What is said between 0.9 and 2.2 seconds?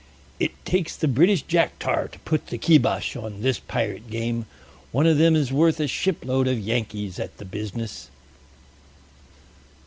the British jack tar to